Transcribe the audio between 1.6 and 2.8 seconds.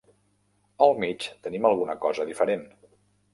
alguna cosa diferent.